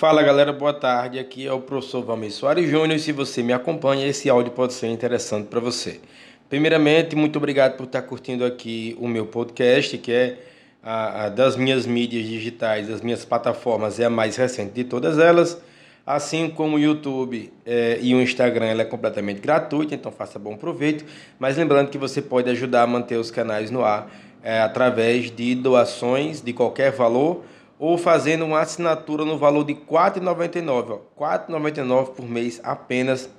[0.00, 1.18] Fala galera, boa tarde.
[1.18, 4.86] Aqui é o professor Valmir Soares Júnior se você me acompanha, esse áudio pode ser
[4.86, 6.00] interessante para você.
[6.48, 10.38] Primeiramente, muito obrigado por estar curtindo aqui o meu podcast, que é
[10.82, 15.18] a, a, das minhas mídias digitais, das minhas plataformas, é a mais recente de todas
[15.18, 15.60] elas.
[16.06, 20.56] Assim como o YouTube é, e o Instagram, ela é completamente gratuita, então faça bom
[20.56, 21.04] proveito.
[21.38, 24.10] Mas lembrando que você pode ajudar a manter os canais no ar
[24.42, 27.44] é, através de doações de qualquer valor
[27.80, 30.90] ou fazendo uma assinatura no valor de R$ 4,99.
[30.90, 33.30] R$ 4,99 por mês apenas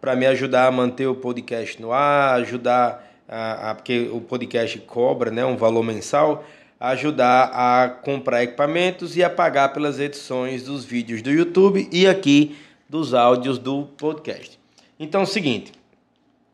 [0.00, 4.80] para me ajudar a manter o podcast no ar, ajudar a, a, porque o podcast
[4.80, 6.44] cobra né, um valor mensal,
[6.80, 12.58] ajudar a comprar equipamentos e a pagar pelas edições dos vídeos do YouTube e aqui
[12.88, 14.58] dos áudios do podcast.
[14.98, 15.72] Então é o seguinte,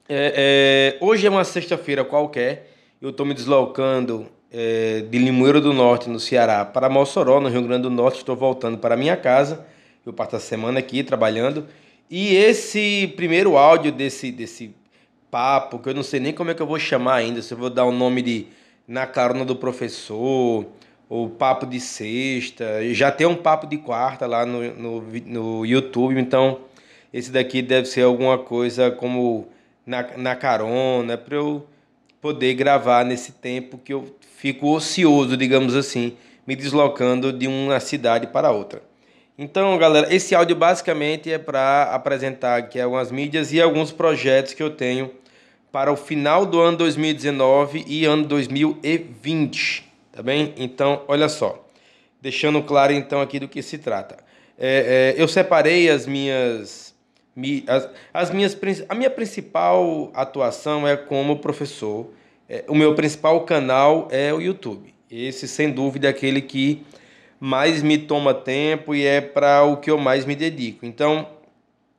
[0.07, 2.71] é, é, hoje é uma sexta-feira qualquer,
[3.01, 7.63] eu estou me deslocando é, de Limoeiro do Norte, no Ceará, para Mossoró, no Rio
[7.63, 8.19] Grande do Norte.
[8.19, 9.65] Estou voltando para minha casa.
[10.05, 11.67] Eu passo a semana aqui trabalhando.
[12.11, 14.75] E esse primeiro áudio desse, desse
[15.31, 17.59] papo, que eu não sei nem como é que eu vou chamar ainda, se eu
[17.59, 18.47] vou dar o nome de
[18.89, 20.67] Na Carona do Professor,
[21.09, 22.65] ou Papo de Sexta.
[22.93, 26.61] Já tem um Papo de Quarta lá no, no, no YouTube, então
[27.13, 29.49] esse daqui deve ser alguma coisa como
[29.87, 31.67] Na, na Carona, para eu
[32.21, 38.27] poder gravar nesse tempo que eu fico ocioso, digamos assim, me deslocando de uma cidade
[38.27, 38.83] para outra.
[39.39, 44.63] Então, galera, esse áudio basicamente é para apresentar aqui algumas mídias e alguns projetos que
[44.63, 45.11] eu tenho
[45.73, 50.53] para o final do ano 2019 e ano 2020, tá bem?
[50.59, 51.67] Então, olha só,
[52.21, 54.19] deixando claro então aqui do que se trata.
[54.59, 56.95] É, é, eu separei as minhas
[57.67, 58.57] as, as minhas,
[58.89, 62.09] a minha principal atuação é como professor.
[62.49, 64.93] É, o meu principal canal é o YouTube.
[65.11, 66.83] Esse, sem dúvida, é aquele que
[67.39, 70.85] mais me toma tempo e é para o que eu mais me dedico.
[70.85, 71.29] Então,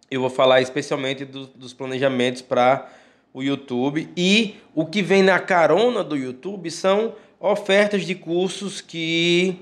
[0.10, 2.90] eu vou falar especialmente do, dos planejamentos para
[3.34, 4.10] o YouTube.
[4.16, 9.58] E o que vem na carona do YouTube são ofertas de cursos que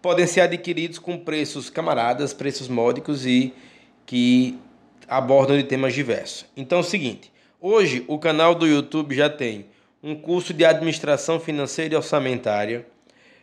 [0.00, 3.52] podem ser adquiridos com preços camaradas, preços módicos e
[4.06, 4.58] que
[5.08, 6.44] abordam de temas diversos.
[6.56, 9.66] Então é o seguinte, hoje o canal do YouTube já tem
[10.02, 12.86] um curso de administração financeira e orçamentária,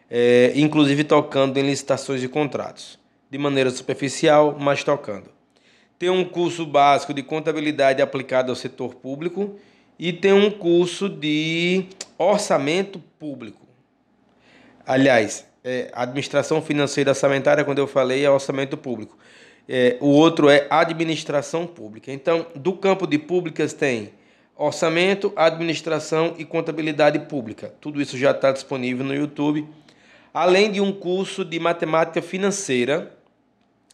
[0.10, 3.00] é, inclusive tocando em licitações e contratos,
[3.30, 5.30] de maneira superficial, mas tocando.
[5.98, 9.56] Tem um curso básico de contabilidade aplicada ao setor público
[9.98, 11.86] e tem um curso de
[12.18, 13.66] orçamento público.
[14.86, 19.18] Aliás, é, administração financeira e orçamentária, quando eu falei, é orçamento público
[19.68, 22.12] é, o outro é administração pública.
[22.12, 24.14] Então, do campo de públicas tem
[24.56, 27.74] orçamento, administração e contabilidade pública.
[27.82, 29.68] Tudo isso já está disponível no YouTube.
[30.34, 33.12] Além de um curso de matemática financeira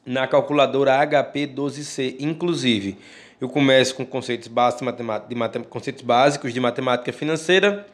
[0.05, 2.15] na calculadora HP 12C.
[2.19, 2.97] Inclusive,
[3.39, 7.87] eu começo com conceitos básicos de matemática, de conceitos básicos de matemática financeira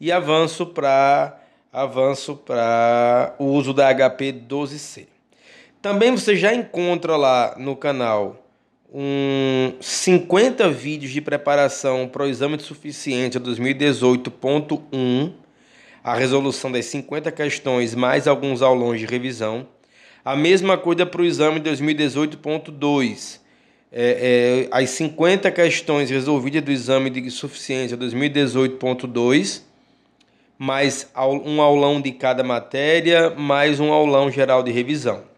[0.00, 1.38] e avanço para
[1.72, 5.11] avanço para o uso da HP 12C.
[5.82, 8.46] Também você já encontra lá no canal
[8.94, 15.32] um 50 vídeos de preparação para o exame de suficiência 2018.1,
[16.04, 19.66] a resolução das 50 questões mais alguns aulões de revisão.
[20.24, 23.40] A mesma coisa para o exame 2018.2.
[23.90, 29.62] É, é, as 50 questões resolvidas do exame de suficiência 2018.2,
[30.56, 31.10] mais
[31.44, 35.31] um aulão de cada matéria, mais um aulão geral de revisão.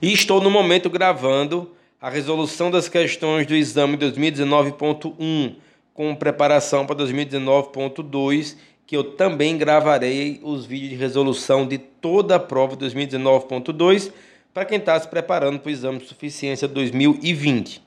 [0.00, 5.56] E estou no momento gravando a resolução das questões do exame 2019.1
[5.94, 12.38] com preparação para 2019.2, que eu também gravarei os vídeos de resolução de toda a
[12.38, 14.12] prova 2019.2
[14.52, 17.82] para quem está se preparando para o exame de suficiência 2020.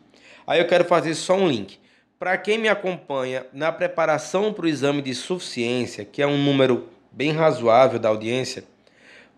[0.48, 1.78] Aí eu quero fazer só um link.
[2.18, 6.90] Para quem me acompanha na preparação para o exame de suficiência, que é um número
[7.12, 8.64] bem razoável da audiência,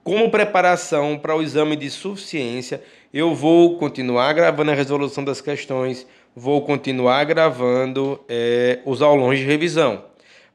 [0.03, 2.81] como preparação para o exame de suficiência,
[3.13, 9.45] eu vou continuar gravando a resolução das questões, vou continuar gravando é, os aulões de
[9.45, 10.03] revisão.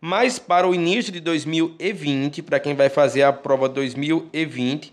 [0.00, 4.92] Mas para o início de 2020, para quem vai fazer a prova 2020,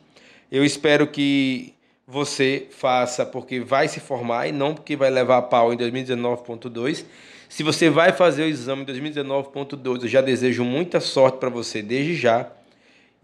[0.52, 1.74] eu espero que
[2.06, 7.06] você faça porque vai se formar e não porque vai levar a pau em 2019.2.
[7.50, 12.16] Se você vai fazer o exame 2019.2, eu já desejo muita sorte para você desde
[12.16, 12.52] já.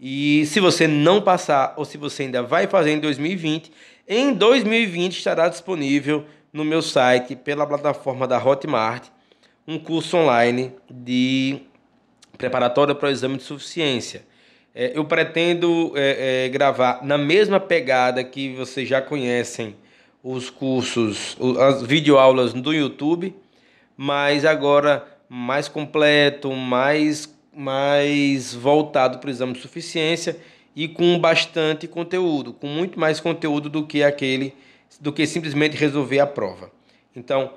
[0.00, 3.70] E se você não passar ou se você ainda vai fazer em 2020,
[4.08, 9.08] em 2020 estará disponível no meu site, pela plataforma da Hotmart,
[9.68, 11.60] um curso online de
[12.36, 14.24] preparatório para o exame de suficiência.
[14.74, 19.76] É, eu pretendo é, é, gravar na mesma pegada que vocês já conhecem
[20.22, 23.34] os cursos, as videoaulas do YouTube,
[23.96, 30.36] mas agora mais completo, mais, mais voltado para o exame de suficiência
[30.74, 34.54] e com bastante conteúdo, com muito mais conteúdo do que aquele,
[35.00, 36.70] do que simplesmente resolver a prova.
[37.14, 37.52] Então,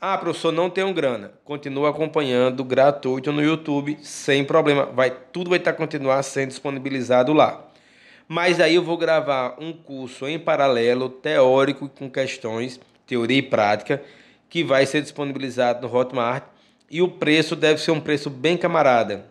[0.00, 1.32] ah, professor, não tenho grana.
[1.44, 4.86] Continua acompanhando gratuito no YouTube, sem problema.
[4.86, 7.62] Vai, tudo vai estar continuar sendo disponibilizado lá.
[8.26, 14.02] Mas aí eu vou gravar um curso em paralelo, teórico com questões, teoria e prática,
[14.48, 16.44] que vai ser disponibilizado no Hotmart.
[16.90, 19.26] E o preço deve ser um preço bem camarada.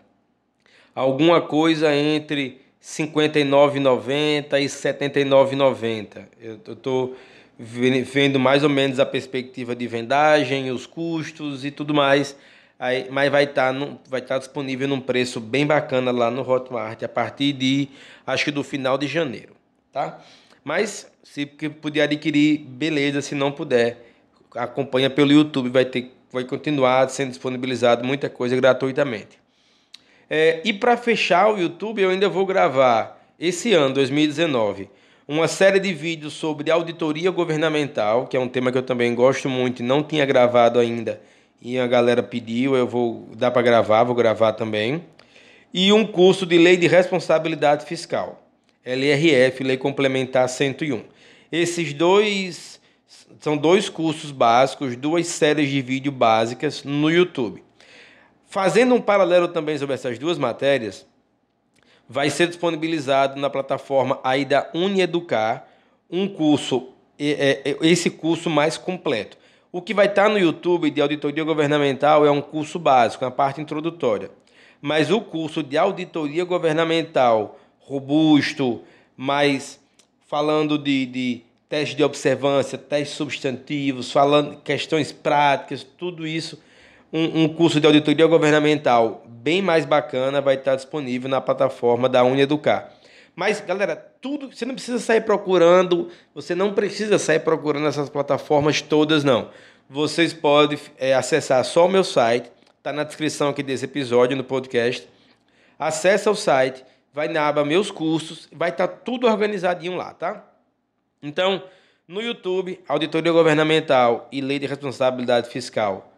[0.94, 6.25] Alguma coisa entre R$ 59,90 e R$ 79,90.
[6.42, 7.16] Eu estou
[7.57, 12.36] vendo mais ou menos a perspectiva de vendagem, os custos e tudo mais.
[12.78, 17.02] Aí, mas vai estar tá vai tá disponível num preço bem bacana lá no Hotmart
[17.04, 17.88] a partir de
[18.28, 19.56] acho que do final de janeiro,
[19.94, 20.19] tá?
[20.62, 24.06] Mas se puder adquirir, beleza, se não puder,
[24.54, 29.40] acompanha pelo YouTube, vai ter vai continuar sendo disponibilizado muita coisa gratuitamente.
[30.30, 34.90] É, e para fechar o YouTube, eu ainda vou gravar esse ano, 2019,
[35.28, 39.50] uma série de vídeos sobre auditoria governamental, que é um tema que eu também gosto
[39.50, 41.22] muito e não tinha gravado ainda,
[41.62, 45.04] e a galera pediu, eu vou dar para gravar, vou gravar também.
[45.74, 48.44] E um curso de Lei de Responsabilidade Fiscal,
[48.84, 51.02] LRF, Lei Complementar 101.
[51.52, 52.80] Esses dois
[53.40, 57.64] são dois cursos básicos, duas séries de vídeo básicas no YouTube.
[58.48, 61.06] Fazendo um paralelo também sobre essas duas matérias,
[62.08, 65.68] vai ser disponibilizado na plataforma aí da Unieducar
[66.10, 69.38] um curso, esse curso mais completo.
[69.72, 73.60] O que vai estar no YouTube de auditoria governamental é um curso básico, a parte
[73.60, 74.32] introdutória.
[74.82, 78.82] Mas o curso de auditoria governamental robusto,
[79.18, 79.80] mais
[80.28, 86.60] falando de, de teste de observância, testes substantivos, falando questões práticas, tudo isso
[87.12, 92.24] um, um, curso de auditoria governamental bem mais bacana vai estar disponível na plataforma da
[92.24, 92.92] Unieducar.
[93.36, 98.82] Mas, galera, tudo você não precisa sair procurando, você não precisa sair procurando essas plataformas
[98.82, 99.50] todas, não.
[99.90, 104.44] Vocês podem é, acessar só o meu site, está na descrição aqui desse episódio no
[104.44, 105.08] podcast.
[105.78, 106.84] Acesse o site,
[107.14, 110.44] vai na aba Meus Cursos, vai estar tudo organizadinho lá, tá?
[111.25, 111.63] Então,
[112.07, 116.13] no YouTube, Auditoria Governamental e Lei de Responsabilidade Fiscal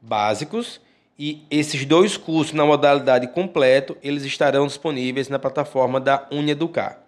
[0.00, 0.80] básicos
[1.18, 7.00] e esses dois cursos na modalidade completo, eles estarão disponíveis na plataforma da Unieducar.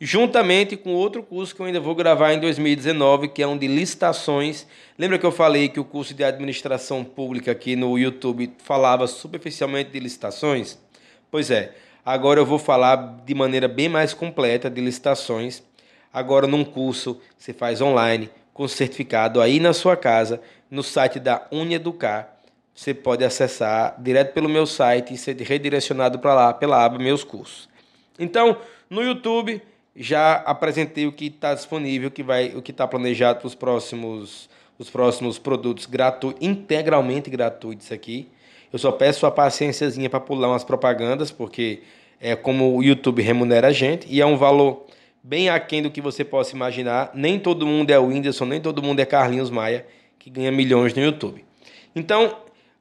[0.00, 3.66] Juntamente com outro curso que eu ainda vou gravar em 2019, que é um de
[3.66, 4.66] licitações.
[4.98, 9.90] Lembra que eu falei que o curso de administração pública aqui no YouTube falava superficialmente
[9.90, 10.78] de licitações?
[11.30, 15.62] Pois é, agora eu vou falar de maneira bem mais completa de licitações.
[16.16, 20.40] Agora num curso você faz online, com certificado aí na sua casa,
[20.70, 22.38] no site da Unieducar.
[22.74, 27.22] Você pode acessar direto pelo meu site e ser redirecionado para lá pela aba Meus
[27.22, 27.68] Cursos.
[28.18, 28.56] Então,
[28.88, 29.60] no YouTube
[29.94, 34.48] já apresentei o que está disponível, que vai, o que está planejado para os próximos,
[34.78, 38.26] os próximos produtos gratuitos, integralmente gratuitos aqui.
[38.72, 41.82] Eu só peço a paciênciazinha para pular umas propagandas, porque
[42.18, 44.85] é como o YouTube remunera a gente e é um valor
[45.26, 47.10] bem aquém do que você possa imaginar.
[47.12, 49.84] Nem todo mundo é o Whindersson, nem todo mundo é Carlinhos Maia
[50.20, 51.44] que ganha milhões no YouTube.
[51.94, 52.36] Então,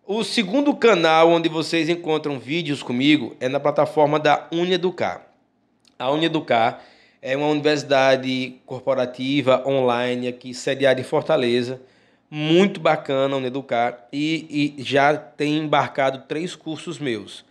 [0.06, 5.26] o segundo canal onde vocês encontram vídeos comigo é na plataforma da Unieducar.
[5.98, 6.82] A Unieducar
[7.20, 11.82] é uma universidade corporativa online aqui sediada em Fortaleza,
[12.30, 17.44] muito bacana a Unieducar e, e já tem embarcado três cursos meus.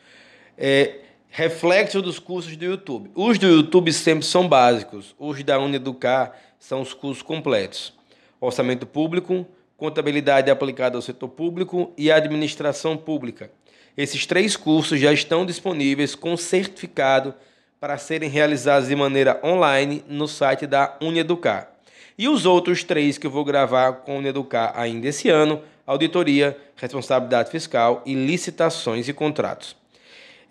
[0.57, 0.99] É,
[1.37, 3.11] reflexo dos cursos do YouTube.
[3.13, 7.93] Os do YouTube sempre são básicos, os da Unieducar são os cursos completos.
[8.41, 9.45] Orçamento público,
[9.77, 13.51] contabilidade aplicada ao setor público e administração pública.
[13.97, 17.35] Esses três cursos já estão disponíveis com certificado
[17.81, 21.69] para serem realizados de maneira online no site da Unieducar.
[22.17, 26.57] E os outros três que eu vou gravar com a Unieducar ainda esse ano: auditoria,
[26.77, 29.83] responsabilidade fiscal e licitações e contratos.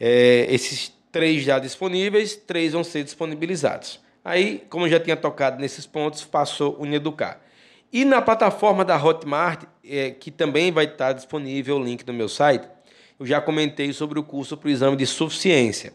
[0.05, 4.01] É, esses três já disponíveis, três vão ser disponibilizados.
[4.21, 7.39] Aí, como eu já tinha tocado nesses pontos, passou Unieducar.
[7.89, 12.27] E na plataforma da Hotmart, é, que também vai estar disponível o link no meu
[12.27, 12.67] site,
[13.17, 15.93] eu já comentei sobre o curso para o exame de suficiência.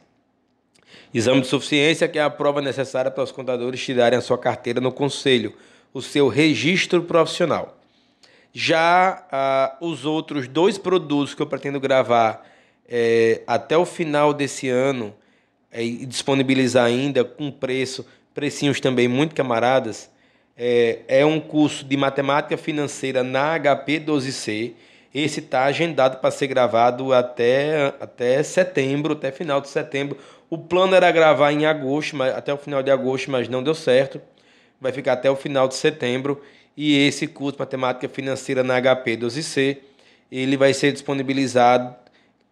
[1.12, 4.81] Exame de suficiência que é a prova necessária para os contadores tirarem a sua carteira
[4.81, 5.53] no conselho,
[5.93, 7.79] o seu registro profissional.
[8.55, 12.43] Já ah, os outros dois produtos que eu pretendo gravar
[12.88, 15.14] é, até o final desse ano,
[15.71, 20.11] é, e disponibilizar ainda com preço, precinhos também muito camaradas,
[20.57, 24.73] é, é um curso de matemática financeira na HP 12C.
[25.14, 30.18] Esse está agendado para ser gravado até, até setembro, até final de setembro.
[30.50, 33.75] O plano era gravar em agosto, mas, até o final de agosto, mas não deu
[33.75, 34.21] certo.
[34.80, 36.42] Vai ficar até o final de setembro.
[36.76, 39.78] E esse curso de matemática financeira na HP 12C,
[40.30, 41.95] ele vai ser disponibilizado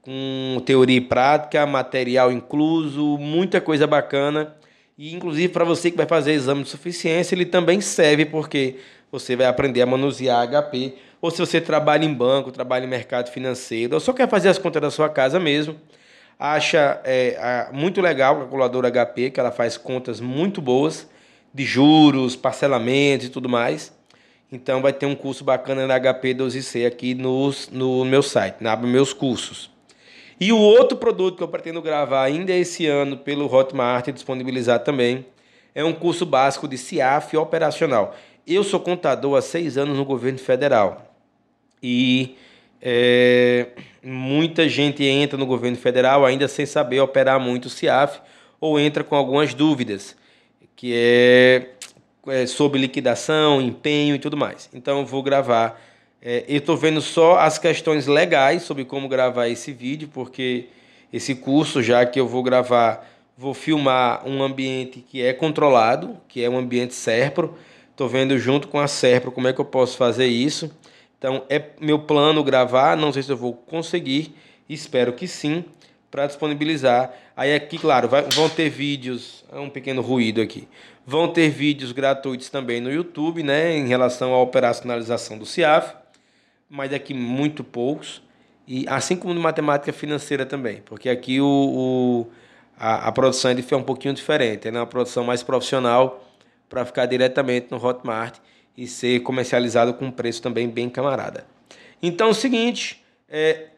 [0.06, 4.54] com teoria e prática, material incluso, muita coisa bacana.
[4.96, 8.76] E inclusive para você que vai fazer exame de suficiência, ele também serve porque
[9.10, 10.94] você vai aprender a manusear HP.
[11.20, 14.58] Ou se você trabalha em banco, trabalha em mercado financeiro, ou só quer fazer as
[14.58, 15.74] contas da sua casa mesmo,
[16.38, 21.08] acha é, muito legal a calculadora HP, que ela faz contas muito boas
[21.52, 23.92] de juros, parcelamentos e tudo mais.
[24.52, 28.72] Então vai ter um curso bacana na HP 12C aqui nos, no meu site, na
[28.72, 29.74] aba Meus Cursos.
[30.38, 34.80] E o outro produto que eu pretendo gravar ainda esse ano pelo Hotmart e disponibilizar
[34.80, 35.24] também
[35.74, 38.14] é um curso básico de CIAF operacional.
[38.46, 41.14] Eu sou contador há seis anos no governo federal
[41.82, 42.36] e
[42.82, 43.68] é,
[44.02, 48.20] muita gente entra no governo federal ainda sem saber operar muito o CIAF
[48.60, 50.16] ou entra com algumas dúvidas,
[50.74, 51.70] que é,
[52.26, 54.68] é sobre liquidação, empenho e tudo mais.
[54.74, 55.80] Então eu vou gravar
[56.22, 60.66] é, eu estou vendo só as questões legais sobre como gravar esse vídeo, porque
[61.12, 63.06] esse curso, já que eu vou gravar,
[63.36, 67.56] vou filmar um ambiente que é controlado, que é um ambiente Serpro.
[67.90, 70.70] Estou vendo junto com a Serpro como é que eu posso fazer isso.
[71.18, 74.34] Então, é meu plano gravar, não sei se eu vou conseguir,
[74.68, 75.64] espero que sim,
[76.10, 77.12] para disponibilizar.
[77.36, 80.68] Aí aqui, claro, vai, vão ter vídeos, é um pequeno ruído aqui.
[81.06, 86.05] Vão ter vídeos gratuitos também no YouTube, né, em relação à operacionalização do CIAF
[86.68, 88.22] mas aqui muito poucos.
[88.66, 92.26] E assim como no matemática financeira também, porque aqui o, o
[92.76, 96.24] a, a, produção é um pouquinho diferente, é uma produção mais profissional
[96.68, 98.38] para ficar diretamente no Hotmart
[98.76, 101.46] e ser comercializado com um preço também bem camarada.
[102.02, 103.68] Então é o seguinte, é,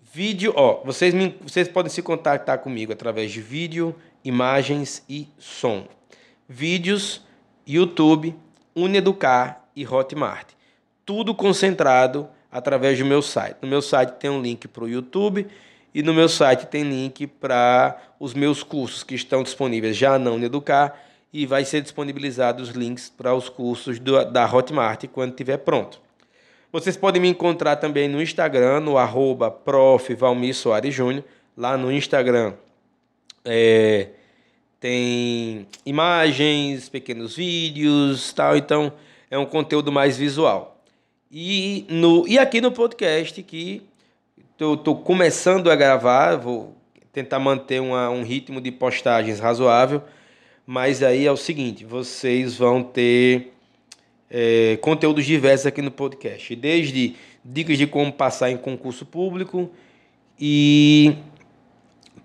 [0.00, 5.86] vídeo, ó, vocês, me, vocês podem se contactar comigo através de vídeo, imagens e som.
[6.48, 7.22] Vídeos,
[7.66, 8.34] YouTube,
[8.74, 10.54] Uneducar e Hotmart
[11.04, 13.56] tudo concentrado através do meu site.
[13.60, 15.46] No meu site tem um link para o YouTube
[15.94, 20.38] e no meu site tem link para os meus cursos que estão disponíveis já não
[20.38, 20.98] no Educar
[21.32, 26.00] e vai ser disponibilizado os links para os cursos do, da Hotmart quando estiver pronto.
[26.72, 29.56] Vocês podem me encontrar também no Instagram, no arroba
[30.90, 31.24] Júnior.
[31.56, 32.54] Lá no Instagram
[33.44, 34.08] é,
[34.80, 38.56] tem imagens, pequenos vídeos, tal.
[38.56, 38.92] Então
[39.30, 40.73] é um conteúdo mais visual.
[41.30, 43.82] E, no, e aqui no podcast que
[44.52, 46.76] estou começando a gravar, vou
[47.12, 50.02] tentar manter uma, um ritmo de postagens razoável,
[50.66, 53.52] mas aí é o seguinte, vocês vão ter
[54.30, 57.14] é, conteúdos diversos aqui no podcast, desde
[57.44, 59.70] dicas de como passar em concurso público
[60.38, 61.16] e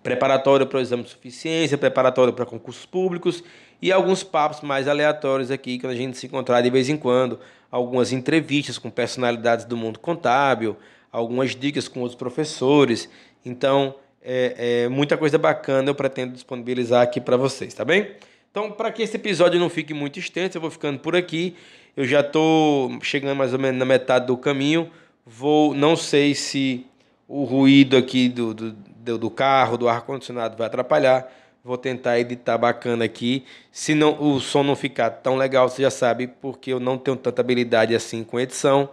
[0.02, 3.44] preparatório para o exame de suficiência, preparatório para concursos públicos
[3.82, 7.40] e alguns papos mais aleatórios aqui que a gente se encontrar de vez em quando,
[7.72, 10.76] algumas entrevistas com personalidades do mundo contábil,
[11.12, 13.10] algumas dicas com outros professores.
[13.46, 18.12] Então, é, é muita coisa bacana eu pretendo disponibilizar aqui para vocês, tá bem?
[18.52, 21.56] Então, para que esse episódio não fique muito extenso, eu vou ficando por aqui.
[21.96, 24.90] Eu já estou chegando mais ou menos na metade do caminho.
[25.26, 26.86] Vou, não sei se
[27.28, 31.32] o ruído aqui do, do, do carro, do ar-condicionado vai atrapalhar.
[31.70, 33.46] Vou tentar editar bacana aqui.
[33.72, 37.16] Se não, o som não ficar tão legal, você já sabe, porque eu não tenho
[37.16, 38.90] tanta habilidade assim com edição.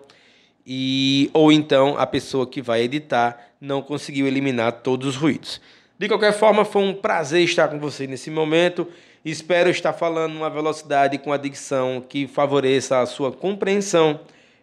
[0.67, 5.59] E, ou então a pessoa que vai editar não conseguiu eliminar todos os ruídos.
[5.99, 8.87] De qualquer forma, foi um prazer estar com você nesse momento.
[9.25, 14.21] Espero estar falando uma velocidade com a dicção que favoreça a sua compreensão.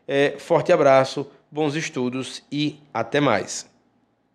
[0.07, 3.72] É, forte abraço, bons estudos e até mais.